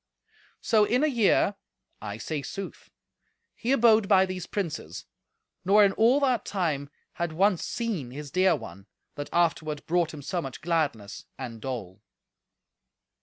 So 0.61 0.83
in 0.83 1.03
a 1.03 1.07
year 1.07 1.53
(I 2.01 2.17
say 2.17 2.41
sooth) 2.41 2.89
he 3.53 3.71
abode 3.71 4.07
by 4.07 4.25
these 4.25 4.47
princes, 4.47 5.05
nor 5.63 5.85
in 5.85 5.91
all 5.91 6.19
that 6.21 6.43
time 6.43 6.89
had 7.13 7.33
once 7.33 7.63
seen 7.63 8.09
his 8.09 8.31
dear 8.31 8.55
one, 8.55 8.87
that 9.13 9.29
afterward 9.31 9.85
brought 9.85 10.11
him 10.11 10.23
so 10.23 10.41
much 10.41 10.61
gladness 10.61 11.25
and 11.37 11.61
dole. 11.61 12.01